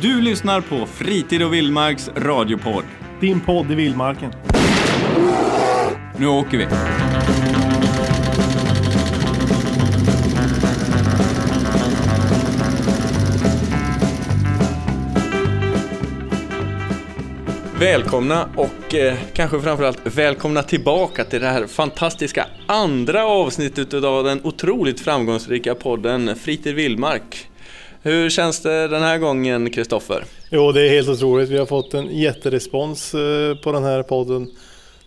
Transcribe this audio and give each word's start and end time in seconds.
Du 0.00 0.20
lyssnar 0.20 0.60
på 0.60 0.86
Fritid 0.86 1.42
och 1.42 1.54
Vildmarks 1.54 2.10
radiopodd. 2.16 2.84
Din 3.20 3.40
podd 3.40 3.70
i 3.70 3.74
vildmarken. 3.74 4.32
Nu 6.16 6.26
åker 6.26 6.58
vi! 6.58 6.66
Välkomna 17.80 18.48
och 18.56 18.94
eh, 18.94 19.18
kanske 19.34 19.60
framförallt 19.60 20.16
välkomna 20.16 20.62
tillbaka 20.62 21.24
till 21.24 21.40
det 21.40 21.46
här 21.46 21.66
fantastiska 21.66 22.46
andra 22.66 23.26
avsnittet 23.26 23.94
av 23.94 24.24
den 24.24 24.40
otroligt 24.44 25.00
framgångsrika 25.00 25.74
podden 25.74 26.36
Fritid 26.36 26.74
Vildmark. 26.74 27.48
Hur 28.02 28.30
känns 28.30 28.62
det 28.62 28.88
den 28.88 29.02
här 29.02 29.18
gången, 29.18 29.70
Kristoffer? 29.70 30.24
Jo, 30.50 30.72
det 30.72 30.82
är 30.82 30.90
helt 30.90 31.08
otroligt. 31.08 31.48
Vi 31.48 31.58
har 31.58 31.66
fått 31.66 31.94
en 31.94 32.18
jätterespons 32.18 33.14
eh, 33.14 33.54
på 33.54 33.72
den 33.72 33.84
här 33.84 34.02
podden. 34.02 34.50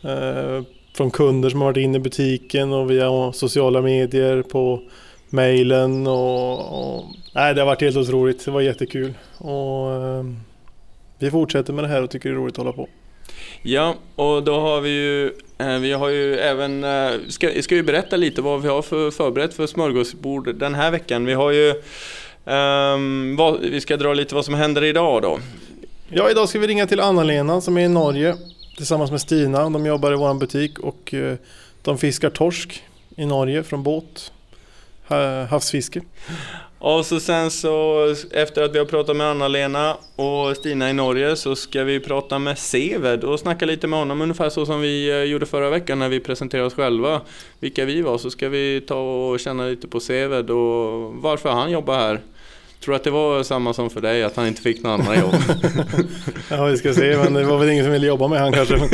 Eh, 0.04 0.64
från 0.94 1.12
kunder 1.12 1.50
som 1.50 1.62
har 1.62 1.68
varit 1.68 1.84
inne 1.84 1.98
i 1.98 2.02
butiken 2.02 2.74
och 2.74 2.92
via 2.92 3.32
sociala 3.34 3.82
medier, 3.82 4.42
på 4.42 4.82
mejlen 5.30 6.08
och, 6.08 6.96
och... 6.96 7.06
Nej, 7.36 7.54
det 7.54 7.62
har 7.62 7.66
varit 7.66 7.82
helt 7.82 7.98
otroligt. 7.98 8.46
Det 8.46 8.52
var 8.52 8.62
jättekul. 8.62 9.14
Och, 9.38 9.92
eh, 9.92 10.26
vi 11.20 11.32
fortsätter 11.32 11.74
med 11.74 11.84
det 11.84 11.88
här 11.88 12.04
och 12.04 12.10
tycker 12.10 12.30
det 12.30 12.36
är 12.36 12.38
roligt 12.38 12.54
att 12.54 12.58
hålla 12.58 12.72
på. 12.72 12.90
Ja, 13.62 13.96
och 14.16 14.44
då 14.44 14.60
har 14.60 14.82
vi 14.82 14.90
ju, 14.90 15.32
vi 15.82 15.92
har 15.92 16.10
ju 16.10 16.36
även, 16.38 16.86
ska, 17.32 17.62
ska 17.62 17.76
vi 17.76 17.84
berätta 17.84 18.16
lite 18.16 18.42
vad 18.42 18.62
vi 18.62 18.68
har 18.68 18.82
för 18.82 19.12
förberett 19.12 19.54
för 19.54 19.68
smörgåsbord 19.68 20.56
den 20.56 20.76
här 20.76 20.92
veckan. 20.92 21.26
Vi 21.26 21.34
har 21.34 21.52
ju, 21.52 21.74
um, 22.46 23.36
vad, 23.36 23.60
vi 23.60 23.82
ska 23.82 23.98
dra 23.98 24.14
lite 24.14 24.36
vad 24.36 24.46
som 24.46 24.54
händer 24.54 24.84
idag 24.84 25.22
då. 25.22 25.40
Ja, 26.10 26.30
idag 26.30 26.50
ska 26.50 26.60
vi 26.60 26.68
ringa 26.68 26.88
till 26.88 27.00
Anna-Lena 27.00 27.62
som 27.62 27.78
är 27.78 27.82
i 27.82 27.88
Norge 27.88 28.36
tillsammans 28.78 29.12
med 29.12 29.22
Stina. 29.22 29.70
De 29.70 29.86
jobbar 29.86 30.14
i 30.14 30.16
vår 30.16 30.34
butik 30.34 30.80
och 30.80 31.14
eh, 31.14 31.36
de 31.82 31.98
fiskar 31.98 32.30
torsk 32.30 32.84
i 33.16 33.26
Norge 33.26 33.64
från 33.64 33.84
båt. 33.84 34.32
Havsfiske. 35.50 36.02
Och 36.80 37.06
så 37.06 37.20
sen 37.20 37.52
så 37.52 38.06
efter 38.32 38.64
att 38.64 38.76
vi 38.76 38.80
har 38.80 38.86
pratat 38.86 39.16
med 39.16 39.28
Anna-Lena 39.28 39.98
och 40.16 40.58
Stina 40.58 40.90
i 40.90 40.94
Norge 40.94 41.36
så 41.36 41.56
ska 41.56 41.84
vi 41.84 42.00
prata 42.00 42.40
med 42.40 42.58
Seved 42.58 43.24
och 43.24 43.40
snacka 43.40 43.66
lite 43.66 43.88
med 43.88 44.00
honom 44.00 44.22
ungefär 44.22 44.50
så 44.50 44.66
som 44.66 44.82
vi 44.82 45.10
eh, 45.10 45.24
gjorde 45.24 45.46
förra 45.46 45.70
veckan 45.70 46.00
när 46.00 46.10
vi 46.10 46.20
presenterade 46.20 46.68
oss 46.68 46.74
själva. 46.74 47.22
Vilka 47.60 47.86
vi 47.86 48.02
var 48.02 48.18
så 48.18 48.30
ska 48.30 48.50
vi 48.50 48.82
ta 48.88 49.00
och 49.00 49.40
känna 49.40 49.68
lite 49.68 49.88
på 49.88 50.00
Seved 50.00 50.50
och 50.50 51.14
varför 51.14 51.50
han 51.50 51.72
jobbar 51.72 51.98
här. 51.98 52.22
Tror 52.84 52.96
att 52.96 53.04
det 53.04 53.12
var 53.12 53.44
samma 53.44 53.74
som 53.74 53.90
för 53.90 54.02
dig, 54.02 54.24
att 54.24 54.36
han 54.36 54.48
inte 54.48 54.62
fick 54.62 54.84
några 54.84 54.96
andra 54.96 55.16
jobb? 55.16 55.36
ja, 56.50 56.66
vi 56.66 56.78
ska 56.78 56.94
se, 56.94 57.18
men 57.18 57.34
det 57.34 57.44
var 57.44 57.58
väl 57.58 57.70
ingen 57.70 57.84
som 57.84 57.94
ville 57.94 58.08
jobba 58.08 58.28
med 58.28 58.40
han 58.40 58.54
kanske. 58.54 58.78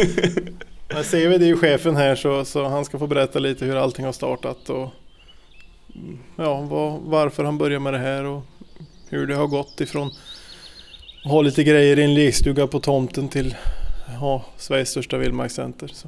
Men 0.94 1.04
Seved 1.04 1.42
är 1.42 1.46
ju 1.46 1.58
chefen 1.58 1.96
här 1.96 2.16
så, 2.16 2.46
så 2.46 2.68
han 2.68 2.86
ska 2.86 3.00
få 3.00 3.08
berätta 3.08 3.40
lite 3.40 3.66
hur 3.66 3.76
allting 3.76 4.06
har 4.06 4.12
startat 4.12 4.70
och 4.70 4.90
ja, 6.36 6.62
var, 6.62 7.00
varför 7.04 7.44
han 7.44 7.58
började 7.58 7.80
med 7.80 7.94
det 7.94 8.00
här 8.00 8.24
och 8.24 8.42
hur 9.10 9.28
det 9.28 9.36
har 9.36 9.48
gått 9.48 9.82
ifrån 9.82 10.12
att 11.24 11.32
ha 11.32 11.42
lite 11.42 11.64
grejer 11.64 12.00
i 12.00 12.04
en 12.04 12.14
lekstuga 12.14 12.68
på 12.68 12.80
tomten 12.80 13.28
till 13.28 13.56
ha 14.20 14.46
Sveriges 14.58 14.90
största 14.90 15.18
vildmarkscenter. 15.18 15.88
Så 15.88 16.08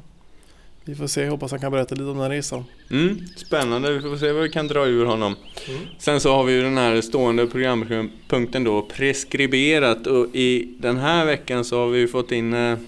vi 0.90 0.96
får 0.96 1.06
se, 1.06 1.28
hoppas 1.28 1.50
han 1.50 1.60
kan 1.60 1.72
berätta 1.72 1.94
lite 1.94 2.04
om 2.04 2.12
den 2.12 2.22
här 2.22 2.30
resan. 2.30 2.64
Mm, 2.90 3.18
spännande, 3.36 3.92
vi 3.92 4.00
får 4.00 4.16
se 4.16 4.32
vad 4.32 4.42
vi 4.42 4.48
kan 4.48 4.68
dra 4.68 4.86
ur 4.86 5.04
honom. 5.04 5.36
Mm. 5.68 5.80
Sen 5.98 6.20
så 6.20 6.34
har 6.34 6.44
vi 6.44 6.52
ju 6.52 6.62
den 6.62 6.78
här 6.78 7.00
stående 7.00 7.46
programpunkten 7.46 8.64
då, 8.64 8.82
preskriberat 8.82 10.06
och 10.06 10.26
i 10.32 10.74
den 10.78 10.96
här 10.96 11.24
veckan 11.24 11.64
så 11.64 11.78
har 11.78 11.88
vi 11.88 12.06
fått 12.06 12.32
in 12.32 12.54
eh, 12.54 12.78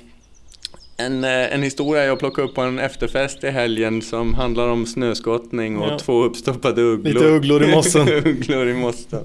en, 0.97 1.25
eh, 1.25 1.55
en 1.55 1.63
historia 1.63 2.05
jag 2.05 2.19
plockade 2.19 2.49
upp 2.49 2.55
på 2.55 2.61
en 2.61 2.79
efterfest 2.79 3.45
i 3.45 3.51
helgen 3.51 4.03
som 4.03 4.35
handlar 4.35 4.69
om 4.69 4.87
snöskottning 4.87 5.79
och 5.79 5.93
ja. 5.93 5.99
två 5.99 6.23
uppstoppade 6.23 6.83
ugglor. 6.83 7.13
Lite 7.15 7.27
ugglor 7.27 7.63
i 7.63 7.75
mossen. 7.75 8.09
ugglor 8.25 8.69
i 8.69 8.75
mossen. 8.75 9.25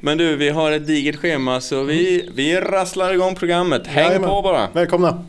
Men 0.00 0.18
du, 0.18 0.36
vi 0.36 0.48
har 0.48 0.72
ett 0.72 0.86
digert 0.86 1.16
schema 1.16 1.60
så 1.60 1.82
vi, 1.82 2.30
vi 2.34 2.60
rasslar 2.60 3.14
igång 3.14 3.34
programmet. 3.34 3.86
Häng 3.86 4.04
Jajamän. 4.04 4.28
på 4.28 4.42
bara! 4.42 4.68
Välkomna! 4.72 5.24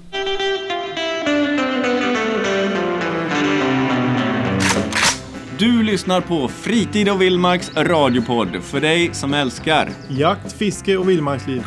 Du 5.59 5.84
lyssnar 5.84 6.22
på 6.22 6.47
Fritid 6.47 7.09
och 7.09 7.22
Vildmarks 7.22 7.78
radiopodd 7.78 8.64
för 8.64 8.81
dig 8.81 9.14
som 9.14 9.34
älskar 9.34 9.90
jakt, 10.09 10.53
fiske 10.53 10.97
och 10.97 11.09
vildmarksliv. 11.09 11.64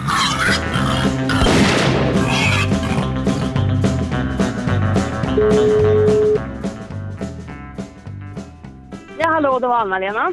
Ja, 9.18 9.28
hallå, 9.28 9.58
det 9.58 9.66
var 9.66 9.76
Anna-Lena. 9.76 10.32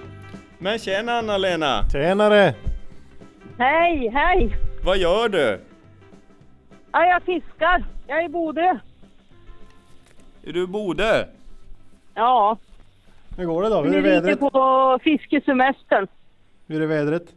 Men 0.57 0.79
tjena 0.79 1.11
Anna-Lena! 1.11 1.89
Tjenare! 1.91 2.53
Hej, 3.57 4.09
hej! 4.13 4.55
Vad 4.83 4.97
gör 4.97 5.29
du? 5.29 5.61
Ja, 6.91 7.05
jag 7.05 7.23
fiskar. 7.23 7.83
Jag 8.07 8.19
är 8.19 8.25
i 8.25 8.29
Bodö. 8.29 8.79
Är 10.43 10.53
du 10.53 10.63
i 10.63 10.67
Bodö? 10.67 11.25
Ja. 12.13 12.57
Hur 13.39 13.45
går 13.45 13.63
det 13.63 13.69
då? 13.69 13.81
Hur 13.81 13.95
är 13.95 14.01
vädret? 14.01 14.39
på 14.39 14.99
fiskesemestern. 15.03 16.07
Hur 16.67 16.81
är 16.81 16.87
vädret? 16.87 17.35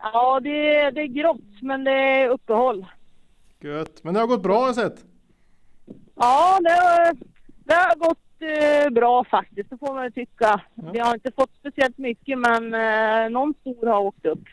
Ja, 0.00 0.40
det, 0.40 0.90
det 0.90 1.00
är 1.00 1.06
grått, 1.06 1.62
men 1.62 1.84
det 1.84 1.90
är 1.92 2.28
uppehåll. 2.28 2.86
Gött. 3.60 4.04
Men 4.04 4.14
det 4.14 4.20
har 4.20 4.26
gått 4.26 4.42
bra 4.42 4.58
har 4.58 4.66
jag 4.66 4.74
sett. 4.74 5.04
Ja, 6.14 6.58
det 6.62 6.70
har, 6.70 7.16
det 7.64 7.74
har 7.74 7.96
gått 7.96 8.18
eh, 8.38 8.90
bra 8.90 9.24
faktiskt, 9.24 9.70
det 9.70 9.78
får 9.78 9.94
man 9.94 10.12
tycka. 10.12 10.60
Ja. 10.74 10.90
Vi 10.92 10.98
har 10.98 11.14
inte 11.14 11.32
fått 11.32 11.54
speciellt 11.60 11.98
mycket, 11.98 12.38
men 12.38 12.74
eh, 12.74 13.30
någon 13.30 13.54
stor 13.60 13.86
har 13.86 14.00
åkt 14.00 14.26
upp. 14.26 14.44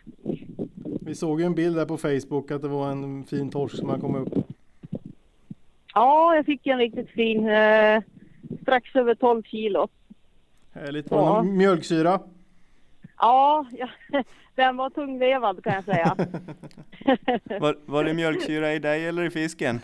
Vi 1.05 1.15
såg 1.15 1.39
ju 1.39 1.45
en 1.45 1.55
bild 1.55 1.75
där 1.75 1.85
på 1.85 1.97
Facebook 1.97 2.51
att 2.51 2.61
det 2.61 2.67
var 2.67 2.91
en 2.91 3.23
fin 3.23 3.49
torsk 3.49 3.75
som 3.75 3.89
har 3.89 3.97
kommit 3.97 4.27
upp. 4.27 4.45
Ja, 5.93 6.35
jag 6.35 6.45
fick 6.45 6.67
en 6.67 6.77
riktigt 6.77 7.09
fin, 7.09 7.49
eh, 7.49 8.01
strax 8.61 8.95
över 8.95 9.15
12 9.15 9.43
kilo. 9.43 9.87
Härligt. 10.73 11.11
Var 11.11 11.19
ja. 11.19 11.43
mjölksyra? 11.43 12.19
Ja, 13.17 13.65
ja, 13.71 13.89
den 14.55 14.77
var 14.77 14.89
tungvevad 14.89 15.63
kan 15.63 15.73
jag 15.73 15.83
säga. 15.83 16.15
var, 17.59 17.77
var 17.85 18.03
det 18.03 18.13
mjölksyra 18.13 18.73
i 18.73 18.79
dig 18.79 19.05
eller 19.05 19.23
i 19.23 19.29
fisken? 19.29 19.81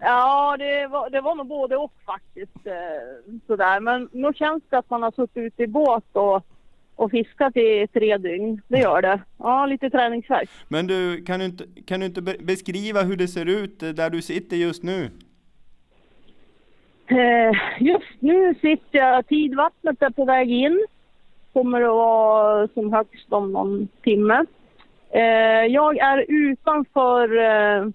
Ja, 0.00 0.56
det 0.58 0.86
var, 0.86 1.10
det 1.10 1.20
var 1.20 1.34
nog 1.34 1.46
både 1.46 1.76
och 1.76 1.92
faktiskt. 2.06 2.66
Eh, 2.66 3.34
sådär. 3.46 3.80
Men 3.80 4.08
nog 4.12 4.36
känns 4.36 4.62
det 4.70 4.78
att 4.78 4.90
man 4.90 5.02
har 5.02 5.10
suttit 5.10 5.36
ute 5.36 5.62
i 5.62 5.66
båt 5.66 6.04
och, 6.12 6.46
och 6.96 7.10
fiskat 7.10 7.56
i 7.56 7.86
tre 7.92 8.18
dygn. 8.18 8.62
Det 8.68 8.78
gör 8.78 9.02
det. 9.02 9.20
Ja, 9.38 9.66
lite 9.66 9.90
träningsvärk. 9.90 10.50
Men 10.68 10.86
du, 10.86 11.24
kan 11.24 11.40
du 11.40 11.46
inte, 11.46 11.64
kan 11.86 12.00
du 12.00 12.06
inte 12.06 12.22
beskriva 12.22 13.02
hur 13.02 13.16
det 13.16 13.28
ser 13.28 13.46
ut 13.46 13.82
eh, 13.82 13.88
där 13.88 14.10
du 14.10 14.22
sitter 14.22 14.56
just 14.56 14.82
nu? 14.82 15.10
Eh, 17.10 17.52
just 17.80 18.20
nu 18.20 18.54
sitter 18.54 18.98
jag, 18.98 19.26
tidvattnet 19.26 20.02
är 20.02 20.10
på 20.10 20.24
väg 20.24 20.50
in. 20.50 20.86
Kommer 21.52 21.80
att 21.82 21.88
vara 21.88 22.68
som 22.68 22.92
högst 22.92 23.32
om 23.32 23.52
någon 23.52 23.88
timme. 24.02 24.44
Eh, 25.10 25.66
jag 25.66 25.98
är 25.98 26.24
utanför 26.28 27.36
eh, 27.38 27.88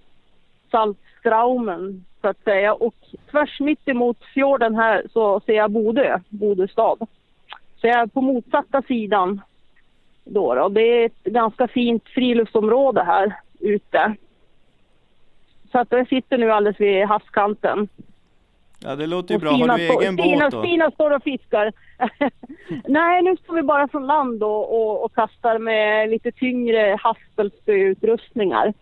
Saltstraumen 0.71 2.05
så 2.21 2.27
att 2.27 2.43
säga. 2.43 2.73
Och 2.73 2.95
tvärs 3.31 3.59
mitt 3.59 3.87
emot 3.87 4.17
fjorden 4.33 4.75
här 4.75 5.03
så 5.13 5.39
ser 5.39 5.53
jag 5.53 5.71
Bodö, 5.71 6.19
Bodö 6.29 6.67
stad. 6.67 7.07
Så 7.75 7.87
jag 7.87 7.99
är 7.99 8.07
på 8.07 8.21
motsatta 8.21 8.81
sidan 8.81 9.41
då, 10.23 10.55
då. 10.55 10.69
Det 10.69 10.81
är 10.81 11.05
ett 11.05 11.23
ganska 11.23 11.67
fint 11.67 12.03
friluftsområde 12.07 13.03
här 13.03 13.35
ute. 13.59 14.15
Så 15.71 15.79
att 15.79 15.91
jag 15.91 16.07
sitter 16.07 16.37
nu 16.37 16.51
alldeles 16.51 16.79
vid 16.79 17.05
havskanten. 17.05 17.87
Ja, 18.85 18.95
det 18.95 19.07
låter 19.07 19.33
ju 19.33 19.39
bra. 19.39 19.51
Har 19.51 19.77
du 19.77 19.83
egen 19.83 20.17
Stina, 20.17 20.45
båt 20.45 20.51
då? 20.51 20.63
Stina 20.63 20.91
står 20.91 21.11
och 21.11 21.23
fiskar. 21.23 21.73
Nej, 22.87 23.21
nu 23.21 23.37
står 23.37 23.55
vi 23.55 23.61
bara 23.61 23.87
från 23.87 24.07
land 24.07 24.43
och, 24.43 24.73
och, 24.75 25.05
och 25.05 25.15
kastar 25.15 25.59
med 25.59 26.09
lite 26.09 26.31
tyngre 26.31 26.97
haspelspöutrustningar 27.01 28.73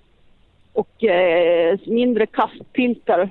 och 0.74 1.04
eh, 1.04 1.80
mindre 1.86 2.26
kastpiltar 2.26 3.30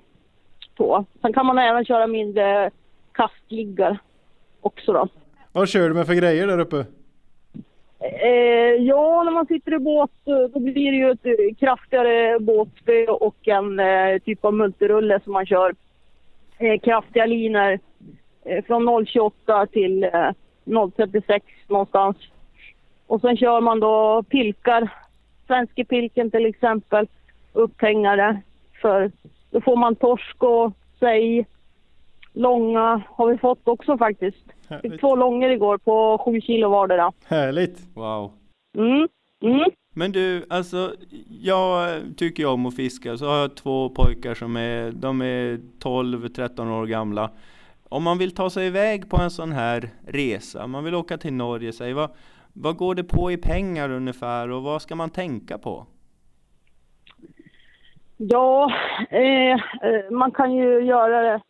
på. 0.76 1.04
Sen 1.20 1.32
kan 1.32 1.46
man 1.46 1.58
även 1.58 1.84
köra 1.84 2.06
mindre 2.06 2.70
kastliggar 3.12 3.98
också 4.60 4.92
då. 4.92 5.08
Vad 5.52 5.68
kör 5.68 5.88
du 5.88 5.94
med 5.94 6.06
för 6.06 6.14
grejer 6.14 6.46
där 6.46 6.58
uppe? 6.58 6.84
Eh, 8.00 8.74
ja, 8.80 9.22
när 9.22 9.32
man 9.32 9.46
sitter 9.46 9.74
i 9.74 9.78
båt 9.78 10.10
då 10.24 10.60
blir 10.60 10.92
det 10.92 10.96
ju 10.96 11.10
ett 11.10 11.58
kraftigare 11.58 12.38
båtspö 12.40 13.06
och 13.06 13.48
en 13.48 13.80
eh, 13.80 14.18
typ 14.24 14.44
av 14.44 14.54
multirulle 14.54 15.20
som 15.24 15.32
man 15.32 15.46
kör. 15.46 15.74
Eh, 16.62 16.78
kraftiga 16.80 17.26
linor 17.26 17.78
eh, 18.44 18.64
från 18.64 18.88
0,28 18.88 19.66
till 19.66 20.04
0,36 20.64 21.40
någonstans. 21.68 22.16
Och 23.06 23.20
sen 23.20 23.36
kör 23.36 23.60
man 23.60 23.80
då 23.80 24.22
pilkar 24.22 24.88
svenske 25.46 25.84
pilken 25.84 26.30
till 26.30 26.46
exempel, 26.46 27.06
upphängare. 27.52 28.40
För 28.82 29.10
då 29.50 29.60
får 29.60 29.76
man 29.76 29.96
torsk 29.96 30.42
och 30.42 30.72
sej. 31.00 31.46
Långa 32.32 33.02
har 33.08 33.28
vi 33.28 33.38
fått 33.38 33.68
också 33.68 33.98
faktiskt. 33.98 34.44
Fick 34.46 34.68
Härligt. 34.68 35.00
två 35.00 35.16
långor 35.16 35.50
igår 35.50 35.78
på 35.78 36.18
sju 36.24 36.40
kilo 36.40 36.68
vardera. 36.68 37.12
Härligt. 37.24 37.78
Wow. 37.94 38.32
Mm. 38.78 39.08
Mm. 39.42 39.70
Men 39.94 40.12
du, 40.12 40.46
alltså 40.50 40.94
jag 41.40 42.00
tycker 42.16 42.42
ju 42.42 42.48
om 42.48 42.66
att 42.66 42.76
fiska, 42.76 43.16
så 43.16 43.26
har 43.26 43.36
jag 43.36 43.56
två 43.56 43.88
pojkar 43.88 44.34
som 44.34 44.56
är, 44.56 44.92
de 44.92 45.22
är 45.22 45.60
12-13 45.82 46.80
år 46.80 46.86
gamla. 46.86 47.30
Om 47.88 48.02
man 48.02 48.18
vill 48.18 48.34
ta 48.34 48.50
sig 48.50 48.66
iväg 48.66 49.10
på 49.10 49.16
en 49.16 49.30
sån 49.30 49.52
här 49.52 49.88
resa, 50.06 50.66
man 50.66 50.84
vill 50.84 50.94
åka 50.94 51.18
till 51.18 51.32
Norge, 51.32 51.72
säg, 51.72 51.92
vad, 51.92 52.10
vad 52.52 52.76
går 52.76 52.94
det 52.94 53.04
på 53.04 53.32
i 53.32 53.36
pengar 53.36 53.90
ungefär 53.90 54.50
och 54.50 54.62
vad 54.62 54.82
ska 54.82 54.94
man 54.94 55.10
tänka 55.10 55.58
på? 55.58 55.86
Ja, 58.16 58.72
eh, 59.10 59.52
eh 59.52 60.10
man 60.10 60.30
kan 60.30 60.54
ju 60.54 60.84
göra 60.84 61.22
det 61.22 61.40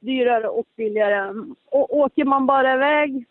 dyrare 0.00 0.48
och 0.48 0.66
billigare. 0.76 1.34
Och 1.70 1.96
åker 1.96 2.24
man 2.24 2.46
bara 2.46 2.74
iväg 2.74 3.24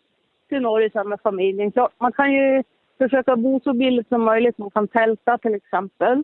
till 0.48 0.60
Norge 0.60 1.04
med 1.04 1.20
familjen, 1.20 1.72
så 1.72 1.88
man 1.98 2.12
kan 2.12 2.32
ju 2.32 2.62
försöka 3.00 3.36
bo 3.36 3.60
så 3.64 3.72
billigt 3.72 4.08
som 4.08 4.24
möjligt. 4.24 4.58
Man 4.58 4.70
kan 4.70 4.88
tälta 4.88 5.38
till 5.38 5.54
exempel. 5.54 6.22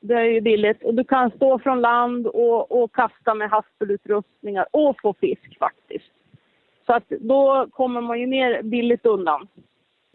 Det 0.00 0.14
är 0.14 0.24
ju 0.24 0.40
billigt. 0.40 0.82
Och 0.82 0.94
du 0.94 1.04
kan 1.04 1.30
stå 1.30 1.58
från 1.58 1.80
land 1.80 2.26
och, 2.26 2.82
och 2.82 2.94
kasta 2.94 3.34
med 3.34 3.50
haspelutrustningar 3.50 4.66
och 4.70 4.96
få 5.02 5.14
fisk 5.14 5.58
faktiskt. 5.58 6.12
Så 6.86 6.92
att 6.92 7.08
då 7.08 7.66
kommer 7.70 8.00
man 8.00 8.20
ju 8.20 8.26
mer 8.26 8.62
billigt 8.62 9.06
undan. 9.06 9.48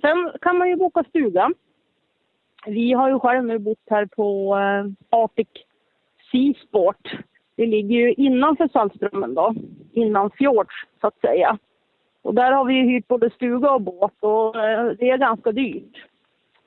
Sen 0.01 0.31
kan 0.41 0.57
man 0.57 0.69
ju 0.69 0.75
boka 0.75 1.03
stuga. 1.09 1.51
Vi 2.65 2.93
har 2.93 3.09
ju 3.09 3.19
själv 3.19 3.45
nu 3.45 3.59
bott 3.59 3.87
här 3.89 4.05
på 4.05 4.57
eh, 4.57 5.17
Arctic 5.19 5.47
Seasport. 6.31 7.11
Det 7.55 7.65
ligger 7.65 7.95
ju 7.95 8.13
innanför 8.13 8.67
Saltströmmen 8.67 9.33
då, 9.33 9.55
innan 9.93 10.31
fjords 10.31 10.75
så 11.01 11.07
att 11.07 11.19
säga. 11.19 11.57
Och 12.27 12.33
där 12.35 12.51
har 12.51 12.65
vi 12.65 12.73
ju 12.73 12.83
hyrt 12.83 13.07
både 13.07 13.29
stuga 13.29 13.71
och 13.71 13.81
båt 13.81 14.13
och 14.19 14.55
eh, 14.55 14.85
det 14.99 15.09
är 15.09 15.17
ganska 15.17 15.51
dyrt. 15.51 16.05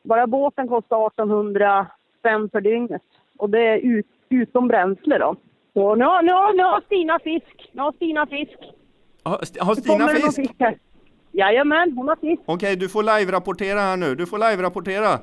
Bara 0.03 0.27
båten 0.27 0.69
kostar 0.69 1.07
1800 1.07 1.87
spänn 2.19 2.49
per 2.49 2.61
dygnet 2.61 3.03
och 3.39 3.51
det 3.51 3.61
är 3.67 3.79
ut, 3.79 4.07
utom 4.29 4.69
bränsle 4.69 5.19
då. 5.19 5.37
Så 5.73 5.95
nu, 5.95 6.05
har- 6.05 6.23
nu, 6.23 6.57
nu 6.57 6.63
har 6.65 6.81
Stina 6.81 7.19
fisk, 7.19 7.71
nu 7.73 7.83
har 7.83 7.93
Stina 7.93 8.27
fisk. 8.27 8.59
Har, 9.23 9.39
St- 9.43 9.61
har 9.61 9.75
Det 9.75 9.81
Stina 9.81 10.07
någon 10.07 10.33
fisk? 10.33 10.55
här. 10.59 10.79
Jajamän, 11.33 11.93
hon 11.97 12.09
har 12.09 12.17
fisk. 12.17 12.43
Okej, 12.47 12.77
du 12.77 12.89
får 12.89 13.03
live-rapportera 13.03 13.79
här 13.81 13.97
nu, 13.97 14.15
du 14.15 14.27
får 14.27 14.39
live-rapportera. 14.39 15.19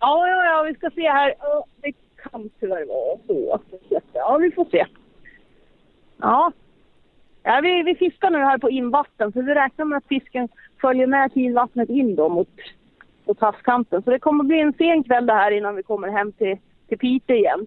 Ja, 0.00 0.28
ja, 0.28 0.44
ja, 0.44 0.62
vi 0.68 0.74
ska 0.74 0.90
se 0.90 1.08
här. 1.08 1.34
Det 1.82 1.92
kan 2.30 2.50
tyvärr 2.60 2.86
vara 2.86 3.18
så. 3.26 3.60
Ja, 4.12 4.36
vi 4.38 4.50
får 4.50 4.64
se. 4.64 4.86
Ja. 6.16 6.52
Ja 7.44 7.60
vi, 7.62 7.82
vi 7.82 7.94
fiskar 7.94 8.30
nu 8.30 8.38
här 8.38 8.58
på 8.58 8.70
invatten, 8.70 9.32
så 9.32 9.42
vi 9.42 9.54
räknar 9.54 9.84
med 9.84 9.98
att 9.98 10.06
fisken 10.08 10.48
följer 10.80 11.06
med 11.06 11.34
tidvattnet 11.34 11.88
in 11.88 12.16
då 12.16 12.28
mot, 12.28 12.48
mot 13.24 13.40
havskanten. 13.40 14.02
Så 14.02 14.10
det 14.10 14.18
kommer 14.18 14.44
bli 14.44 14.60
en 14.60 14.72
sen 14.72 15.04
kväll 15.04 15.26
det 15.26 15.32
här 15.32 15.50
innan 15.50 15.76
vi 15.76 15.82
kommer 15.82 16.08
hem 16.08 16.32
till, 16.32 16.56
till 16.88 16.98
Piteå 16.98 17.36
igen. 17.36 17.66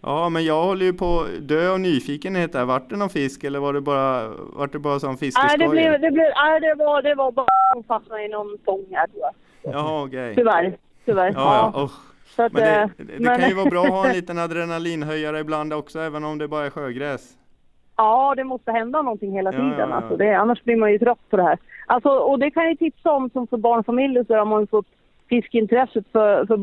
Ja, 0.00 0.28
men 0.28 0.44
jag 0.44 0.64
håller 0.64 0.84
ju 0.86 0.92
på 0.92 1.20
att 1.20 1.48
dö 1.48 1.70
av 1.72 1.80
nyfikenhet 1.80 2.52
där. 2.52 2.64
Vart 2.64 2.90
det 2.90 2.96
någon 2.96 3.08
fisk 3.10 3.44
eller 3.44 3.58
var 3.58 3.72
det 3.72 3.80
bara, 3.80 4.28
vart 4.56 4.72
det 4.72 4.78
bara 4.78 5.00
som 5.00 5.10
Nej, 5.10 5.18
fiskeskoj? 5.18 5.58
det, 5.58 5.68
blev, 5.68 5.92
det, 6.00 6.10
blev, 6.10 6.26
nej 6.36 6.60
det, 6.60 6.74
var, 6.74 7.02
det 7.02 7.14
var 7.14 7.32
bara 7.32 7.46
som 7.74 7.84
fastnade 7.84 8.24
i 8.24 8.28
någon 8.28 8.58
fång 8.64 8.84
här 8.92 9.06
tror 9.06 9.22
jag. 9.22 9.32
Jaha, 9.74 10.04
okej. 10.04 10.34
Tyvärr. 10.34 10.76
Tyvärr. 11.04 11.32
Ja, 11.34 11.72
ja. 11.74 11.90
Så 12.36 12.42
att, 12.42 12.52
Men 12.52 12.62
det, 12.62 12.80
eh, 12.80 12.88
det, 12.96 13.04
det 13.04 13.20
men- 13.20 13.40
kan 13.40 13.48
ju 13.48 13.54
vara 13.54 13.70
bra 13.70 13.82
att 13.84 13.90
ha 13.90 14.06
en 14.06 14.12
liten 14.12 14.38
adrenalinhöjare 14.38 15.38
ibland 15.40 15.72
också, 15.72 16.00
även 16.00 16.24
om 16.24 16.38
det 16.38 16.48
bara 16.48 16.66
är 16.66 16.70
sjögräs. 16.70 17.36
Ja, 17.96 18.34
det 18.36 18.44
måste 18.44 18.72
hända 18.72 19.02
någonting 19.02 19.32
hela 19.32 19.52
Ja, 19.52 19.58
tiden. 19.58 19.78
ja, 19.78 19.86
ja. 19.88 19.94
Alltså 19.94 20.16
det, 20.16 20.34
annars 20.34 20.62
blir 20.64 20.76
man 20.76 20.92
ju 20.92 20.98
trött 20.98 21.30
på 21.30 21.36
det 21.36 21.42
här. 21.42 21.58
Alltså, 21.86 22.08
och 22.08 22.38
det 22.38 22.50
kan 22.50 22.66
jag 22.66 22.78
tipsa 22.78 23.12
om 23.12 23.30
som 23.30 23.46
för 23.46 23.56
barnfamiljer 23.56 24.24
så 24.24 24.34
har 24.34 24.44
man 24.44 24.66
fått 24.66 24.86
fiskintresset 25.28 26.04
för, 26.12 26.46
för 26.46 26.54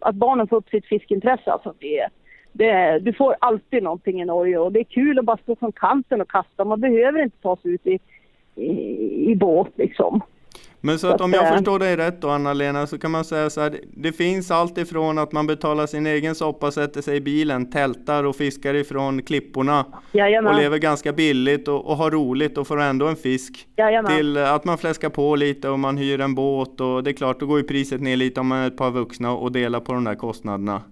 att 0.00 0.14
barnen 0.14 0.48
får 0.48 0.56
upp 0.56 0.68
sitt 0.68 0.86
fiskintresse. 0.86 1.52
Alltså 1.52 1.74
det, 1.78 2.06
det, 2.52 2.98
du 2.98 3.12
får 3.12 3.36
alltid 3.38 3.82
någonting 3.82 4.22
i 4.22 4.24
Norge 4.24 4.58
och 4.58 4.72
det 4.72 4.80
är 4.80 4.84
kul 4.84 5.18
att 5.18 5.24
bara 5.24 5.36
stå 5.36 5.56
från 5.56 5.72
kanten 5.72 6.20
och 6.20 6.30
kasta. 6.30 6.64
Man 6.64 6.80
behöver 6.80 7.22
inte 7.22 7.42
ta 7.42 7.56
sig 7.56 7.70
ut 7.74 7.86
i, 7.86 7.98
i, 8.54 9.30
i 9.30 9.36
båt 9.36 9.68
liksom. 9.74 10.20
Men 10.80 10.98
så 10.98 11.06
Så 11.06 11.14
att 11.14 11.20
om 11.20 11.32
jag 11.32 11.56
förstår 11.56 11.78
dig 11.78 11.96
rätt 11.96 12.20
då 12.20 12.28
Anna-Lena, 12.28 12.86
så 12.86 12.98
kan 12.98 13.10
man 13.10 13.24
säga 13.24 13.50
så 13.50 13.60
här, 13.60 13.80
det 13.96 14.12
finns 14.12 14.50
allt 14.50 14.78
ifrån 14.78 15.18
att 15.18 15.32
man 15.32 15.46
betalar 15.46 15.86
sin 15.86 16.06
egen 16.06 16.34
soppa, 16.34 16.70
sätter 16.70 17.02
sig 17.02 17.16
i 17.16 17.20
bilen, 17.20 17.70
tältar 17.70 18.24
och 18.24 18.36
fiskar 18.36 18.74
ifrån 18.74 19.22
klipporna 19.22 19.80
och 19.80 20.14
Jajamän. 20.14 20.56
lever 20.56 20.78
ganska 20.78 21.12
billigt 21.12 21.68
och, 21.68 21.86
och 21.86 21.96
har 21.96 22.10
roligt 22.10 22.58
och 22.58 22.66
får 22.66 22.80
ändå 22.80 23.06
en 23.06 23.16
fisk. 23.16 23.66
Jajamän. 23.76 24.16
Till 24.16 24.36
eh, 24.36 24.54
att 24.54 24.64
man 24.64 24.78
fläskar 24.78 25.08
på 25.08 25.36
lite 25.36 25.68
och 25.68 25.78
man 25.78 25.96
hyr 25.96 26.20
en 26.20 26.34
båt 26.34 26.80
och 26.80 27.04
det 27.04 27.10
är 27.10 27.14
klart, 27.14 27.40
då 27.40 27.46
går 27.46 27.58
ju 27.58 27.64
priset 27.64 28.00
ner 28.00 28.16
lite 28.16 28.40
om 28.40 28.46
man 28.46 28.58
är 28.58 28.66
ett 28.66 28.76
par 28.76 28.90
vuxna 28.90 29.32
och 29.32 29.52
delar 29.52 29.80
på 29.80 29.92
de 29.92 30.04
där 30.04 30.14
kostnaderna. 30.14 30.82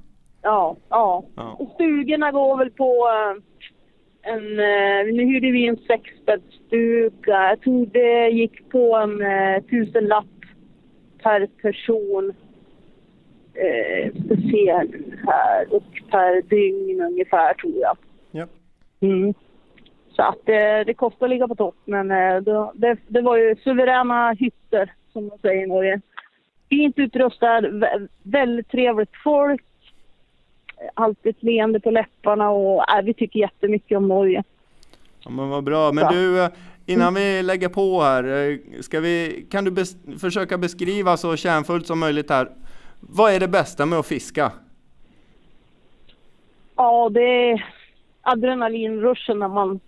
Ja, 0.42 0.76
ja. 0.88 1.24
Ja. 1.36 1.56
Och 1.58 1.68
stugorna 1.74 2.32
går 2.32 2.58
väl 2.58 2.70
på 2.70 3.08
eh, 3.08 3.42
en... 4.28 4.58
eh, 4.58 5.14
Nu 5.14 5.24
hyrde 5.24 5.50
vi 5.50 5.66
en 5.66 5.76
sexbäddsstuga. 5.76 7.48
Jag 7.48 7.60
tror 7.60 7.86
det 7.86 8.28
gick 8.28 8.68
på 8.70 8.96
en 8.96 9.22
eh, 9.22 9.62
tusenlapp 9.62 10.24
per 11.22 11.46
person. 11.62 12.32
Eh, 13.54 14.12
se 14.50 14.72
här. 15.26 15.74
Och 15.74 15.84
per 16.10 16.42
dygn 16.42 17.00
ungefär 17.00 17.54
tror 17.54 17.74
jag. 17.80 17.96
Ja. 18.30 18.46
Mm. 19.00 19.34
Så 20.10 20.22
att 20.22 20.48
eh, 20.48 20.86
det 20.86 20.94
kostar 20.96 21.26
att 21.26 21.30
ligga 21.30 21.48
på 21.48 21.54
topp. 21.54 21.76
Men 21.84 22.10
eh, 22.10 22.36
det, 22.36 22.70
det, 22.74 22.96
det 23.08 23.20
var 23.20 23.36
ju 23.36 23.56
suveräna 23.56 24.32
hytter 24.32 24.92
som 25.12 25.26
man 25.26 25.38
säger 25.38 25.62
i 25.62 25.66
Norge. 25.66 26.00
Fint 26.68 26.98
utrustad, 26.98 27.60
vä- 27.60 28.08
väldigt 28.22 28.68
trevligt 28.70 29.16
folk. 29.24 29.64
Alltid 30.94 31.30
ett 31.36 31.42
leende 31.42 31.80
på 31.80 31.90
läpparna 31.90 32.50
och 32.50 32.90
äh, 32.98 33.02
vi 33.04 33.14
tycker 33.14 33.40
jättemycket 33.40 33.96
om 33.98 34.08
Norge. 34.08 34.42
Ja 35.20 35.30
men 35.30 35.48
vad 35.48 35.64
bra. 35.64 35.92
Men 35.92 36.04
Ja. 36.04 36.10
du, 36.10 36.42
eh, 36.42 36.48
innan 36.86 37.14
vi 37.14 37.42
lägger 37.42 37.68
på 37.68 38.00
här, 38.02 38.24
eh, 38.50 38.58
ska 38.80 39.00
vi, 39.00 39.46
kan 39.50 39.64
du 39.64 39.70
bes- 39.70 40.18
försöka 40.18 40.58
beskriva 40.58 41.16
så 41.16 41.36
kärnfullt 41.36 41.86
som 41.86 41.98
möjligt 41.98 42.30
här, 42.30 42.48
vad 43.00 43.32
är 43.32 43.40
det 43.40 43.48
bästa 43.48 43.86
med 43.86 43.98
att 43.98 44.06
fiska? 44.06 44.52
Ja, 46.76 47.08
det 47.08 47.50
är 47.50 47.66
adrenalinruschen 48.22 49.38
när 49.38 49.48
man, 49.48 49.80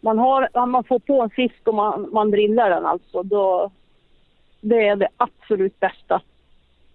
man, 0.00 0.18
har, 0.18 0.48
när 0.54 0.66
man 0.66 0.84
får 0.84 0.98
på 0.98 1.22
en 1.22 1.30
fisk 1.30 1.60
och 1.64 1.74
man, 1.74 2.08
man 2.12 2.30
drillar 2.30 2.70
den 2.70 2.86
alltså. 2.86 3.22
Då, 3.22 3.70
det 4.60 4.86
är 4.88 4.96
det 4.96 5.08
absolut 5.16 5.80
bästa. 5.80 6.22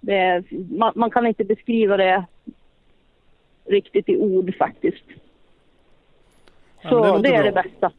Det 0.01 0.15
är, 0.15 0.43
man, 0.77 0.91
man 0.95 1.11
kan 1.11 1.27
inte 1.27 1.43
beskriva 1.43 1.97
det 1.97 2.25
riktigt 3.69 4.09
i 4.09 4.17
ord 4.17 4.55
faktiskt. 4.57 5.03
Ja, 6.81 6.89
Så 6.89 7.17
det 7.17 7.29
det, 7.29 7.35
är 7.35 7.43
det 7.43 7.51
bra. 7.51 7.61
bästa. 7.63 7.91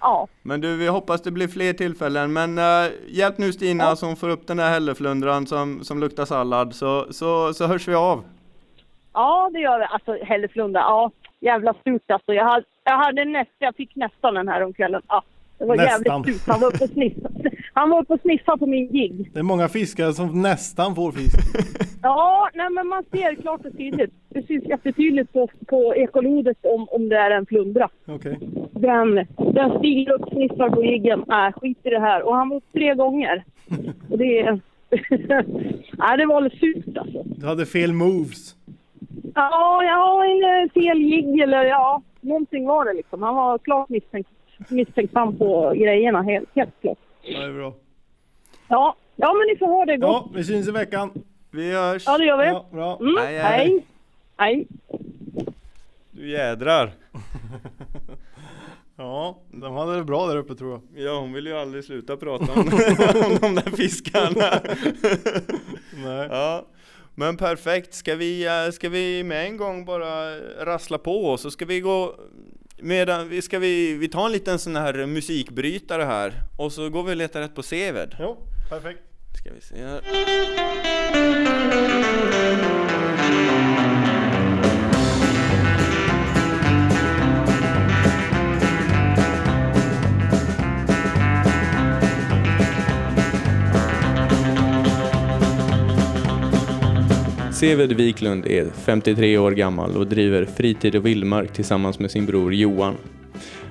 Ja, 0.00 0.28
Men 0.42 0.60
du, 0.60 0.76
vi 0.76 0.86
hoppas 0.88 1.22
det 1.22 1.30
blir 1.30 1.48
fler 1.48 1.72
tillfällen. 1.72 2.32
Men 2.32 2.58
eh, 2.58 2.90
hjälp 3.08 3.38
nu 3.38 3.52
Stina 3.52 3.84
Ja. 3.84 3.96
som 3.96 4.16
får 4.16 4.28
upp 4.28 4.46
den 4.46 4.56
där 4.56 4.70
hälleflundran 4.70 5.46
som, 5.46 5.84
som 5.84 6.00
luktar 6.00 6.24
sallad, 6.24 6.74
så, 6.74 7.06
så, 7.12 7.54
så 7.54 7.66
hörs 7.66 7.88
vi 7.88 7.94
av. 7.94 8.24
ja 9.12 9.50
det 9.52 9.60
gör 9.60 9.78
vi. 9.78 9.84
Alltså 9.84 10.12
Hälleflunda, 10.24 10.80
ja 10.80 11.10
jävla 11.40 11.74
surt 11.84 12.10
alltså. 12.10 12.32
Jag 12.34 12.44
hade, 12.44 12.64
jag 12.84 12.98
hade 12.98 13.24
nästan, 13.24 13.54
jag 13.58 13.76
fick 13.76 13.96
nästan 13.96 14.34
den 14.34 14.48
här 14.48 14.62
om 14.62 14.72
kvällen. 14.72 15.02
Ja, 15.08 15.22
det 15.58 15.64
var 15.64 15.76
Nästan. 15.76 16.02
jävligt 16.04 16.36
surt. 16.36 16.48
Han 16.48 16.60
var 16.60 16.68
uppe 16.74 16.84
och 16.84 16.90
sniffade. 16.90 17.50
Han 17.78 17.90
var 17.90 18.02
uppe 18.02 18.12
och 18.12 18.20
sniffade 18.20 18.58
på 18.58 18.66
min 18.66 18.86
jigg. 18.86 19.30
Det 19.32 19.38
är 19.38 19.42
många 19.42 19.68
fiskare 19.68 20.12
som 20.12 20.42
nästan 20.42 20.94
får 20.94 21.12
fisk. 21.12 21.38
Ja, 22.02 22.48
nej, 22.54 22.70
men 22.70 22.86
man 22.86 23.04
ser 23.10 23.34
klart 23.34 23.66
och 23.66 23.76
tydligt. 23.76 24.10
Det 24.28 24.46
syns 24.46 24.64
jättetydligt 24.64 25.32
på, 25.32 25.48
på 25.66 25.94
ekolodet 25.94 26.56
om, 26.62 26.88
om 26.90 27.08
det 27.08 27.16
är 27.16 27.30
en 27.30 27.46
flundra. 27.46 27.88
Okej. 28.06 28.38
Den, 28.70 29.14
den 29.54 29.78
stiger 29.78 30.12
upp, 30.12 30.28
sniffar 30.28 30.70
på 30.70 30.84
jiggen. 30.84 31.24
Nej, 31.26 31.52
skit 31.52 31.78
i 31.82 31.90
det 31.90 32.00
här. 32.00 32.22
Och 32.22 32.36
han 32.36 32.48
var 32.48 32.56
upp 32.56 32.72
tre 32.72 32.94
gånger. 32.94 33.44
Och 34.10 34.18
det 34.18 34.42
nej, 35.98 36.16
det 36.18 36.26
var 36.26 36.40
lite 36.40 36.56
surt 36.56 36.96
alltså. 36.96 37.22
Du 37.24 37.46
hade 37.46 37.66
fel 37.66 37.92
moves. 37.92 38.54
Ja, 39.34 39.84
jag 39.84 39.96
har 39.96 40.24
en 40.24 40.62
eh, 40.62 40.72
fel 40.72 40.98
jigg 41.02 41.40
eller 41.40 41.64
ja, 41.64 42.02
någonting 42.20 42.66
var 42.66 42.84
det 42.84 42.92
liksom. 42.92 43.22
Han 43.22 43.34
var 43.34 43.58
klart 43.58 43.88
misstänkt, 43.88 44.30
misstänksam 44.68 45.36
på 45.36 45.72
grejerna, 45.76 46.22
helt, 46.22 46.48
helt 46.54 46.80
klart. 46.80 46.98
Ja, 47.26 47.38
det 47.38 47.44
är 47.44 47.52
bra. 47.52 47.74
Ja, 48.68 48.96
ja 49.16 49.32
men 49.34 49.46
ni 49.46 49.56
får 49.58 49.66
ha 49.66 49.84
det 49.84 49.96
gott. 49.96 50.08
Ja, 50.08 50.30
vi 50.34 50.44
syns 50.44 50.68
i 50.68 50.70
veckan. 50.70 51.10
Vi 51.50 51.72
hörs! 51.72 52.02
Ja, 52.06 52.18
det 52.18 52.24
gör 52.24 52.38
vi. 52.38 52.44
Ja, 52.46 52.66
bra. 52.72 52.98
Mm, 53.00 53.16
Hej, 53.18 53.38
hej. 53.38 53.42
hej. 53.42 53.86
Hej. 54.36 54.66
Du 56.10 56.30
jädrar! 56.30 56.92
Ja, 58.98 59.38
de 59.50 59.74
hade 59.74 59.96
det 59.96 60.04
bra 60.04 60.26
där 60.26 60.36
uppe 60.36 60.54
tror 60.54 60.70
jag. 60.72 61.04
Ja, 61.04 61.18
hon 61.20 61.32
vill 61.32 61.46
ju 61.46 61.52
aldrig 61.52 61.84
sluta 61.84 62.16
prata 62.16 62.52
om, 62.52 62.58
om 63.26 63.38
de 63.40 63.54
där 63.54 63.76
fiskarna. 63.76 64.60
Nej. 66.04 66.28
Ja, 66.30 66.66
Men 67.14 67.36
perfekt, 67.36 67.94
ska 67.94 68.14
vi, 68.14 68.46
eh, 68.46 68.72
ska 68.72 68.88
vi 68.88 69.24
med 69.24 69.46
en 69.46 69.56
gång 69.56 69.84
bara 69.84 70.36
rassla 70.64 70.98
på 70.98 71.24
och 71.24 71.40
så 71.40 71.50
ska 71.50 71.64
vi 71.64 71.80
gå 71.80 72.14
Medan 72.78 73.28
vi 73.28 73.42
ska 73.42 73.58
vi, 73.58 73.94
vi 73.94 74.08
tar 74.08 74.26
en 74.26 74.32
liten 74.32 74.58
sån 74.58 74.76
här 74.76 75.06
musikbrytare 75.06 76.02
här 76.02 76.32
och 76.56 76.72
så 76.72 76.90
går 76.90 77.02
vi 77.02 77.12
och 77.12 77.16
letar 77.16 77.40
rätt 77.40 77.54
på 77.54 77.62
Seved. 77.62 78.16
Jo, 78.20 78.36
perfekt. 78.68 79.00
Ska 79.38 79.50
vi 79.54 79.60
se 79.60 79.84
här. 79.84 80.00
Seved 97.56 97.92
Wiklund 97.92 98.46
är 98.46 98.70
53 98.70 99.38
år 99.38 99.50
gammal 99.50 99.96
och 99.96 100.06
driver 100.06 100.44
Fritid 100.44 100.96
och 100.96 101.06
Vildmark 101.06 101.52
tillsammans 101.52 101.98
med 101.98 102.10
sin 102.10 102.26
bror 102.26 102.54
Johan. 102.54 102.94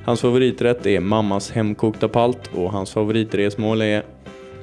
Hans 0.05 0.21
favoriträtt 0.21 0.85
är 0.85 0.99
mammas 0.99 1.51
hemkokta 1.51 2.07
palt 2.07 2.49
och 2.53 2.71
hans 2.71 2.91
favoritresmål 2.91 3.81
är... 3.81 4.03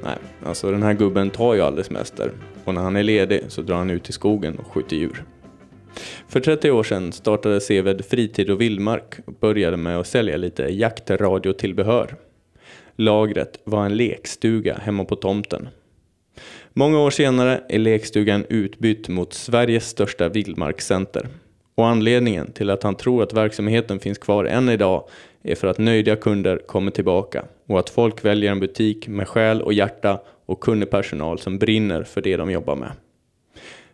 Nej, 0.04 0.16
alltså 0.44 0.70
den 0.70 0.82
här 0.82 0.94
gubben 0.94 1.30
tar 1.30 1.54
ju 1.54 1.60
aldrig 1.60 1.86
semester. 1.86 2.32
Och 2.64 2.74
när 2.74 2.82
han 2.82 2.96
är 2.96 3.02
ledig 3.02 3.42
så 3.48 3.62
drar 3.62 3.76
han 3.76 3.90
ut 3.90 4.08
i 4.08 4.12
skogen 4.12 4.58
och 4.58 4.72
skjuter 4.72 4.96
djur. 4.96 5.24
För 6.28 6.40
30 6.40 6.70
år 6.70 6.82
sedan 6.82 7.12
startade 7.12 7.60
Seved 7.60 8.04
Fritid 8.04 8.50
och 8.50 8.60
Vildmark 8.60 9.14
och 9.24 9.34
började 9.40 9.76
med 9.76 9.98
att 9.98 10.06
sälja 10.06 10.36
lite 10.36 10.62
jaktradiotillbehör. 10.62 12.16
Lagret 12.96 13.60
var 13.64 13.84
en 13.84 13.96
lekstuga 13.96 14.78
hemma 14.82 15.04
på 15.04 15.16
tomten. 15.16 15.68
Många 16.74 17.00
år 17.00 17.10
senare 17.10 17.60
är 17.68 17.78
lekstugan 17.78 18.44
utbytt 18.48 19.08
mot 19.08 19.32
Sveriges 19.32 19.88
största 19.88 20.28
vildmarkscenter. 20.28 21.28
Och 21.74 21.86
anledningen 21.86 22.52
till 22.52 22.70
att 22.70 22.82
han 22.82 22.94
tror 22.94 23.22
att 23.22 23.32
verksamheten 23.32 24.00
finns 24.00 24.18
kvar 24.18 24.44
än 24.44 24.68
idag 24.68 25.08
är 25.42 25.54
för 25.54 25.68
att 25.68 25.78
nöjda 25.78 26.16
kunder 26.16 26.56
kommer 26.66 26.90
tillbaka 26.90 27.44
och 27.68 27.78
att 27.78 27.90
folk 27.90 28.24
väljer 28.24 28.52
en 28.52 28.60
butik 28.60 29.08
med 29.08 29.28
själ 29.28 29.62
och 29.62 29.72
hjärta 29.72 30.20
och 30.46 30.60
kunnig 30.60 30.90
personal 30.90 31.38
som 31.38 31.58
brinner 31.58 32.02
för 32.02 32.20
det 32.20 32.36
de 32.36 32.50
jobbar 32.50 32.76
med. 32.76 32.92